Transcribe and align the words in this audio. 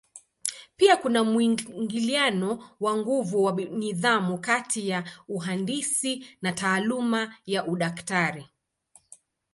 Pia 0.75 0.97
kuna 0.97 1.23
mwingiliano 1.23 2.69
wa 2.79 2.97
nguvu 2.97 3.43
wa 3.43 3.51
nidhamu 3.53 4.37
kati 4.37 4.89
ya 4.89 5.03
uhandisi 5.27 6.25
na 6.41 6.51
taaluma 6.51 7.35
ya 7.45 7.65
udaktari. 7.67 8.45